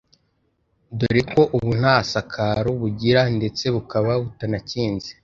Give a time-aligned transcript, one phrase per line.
[0.97, 5.09] dore ko ubu nta sakaro bugira ndetse bukaba butanakinze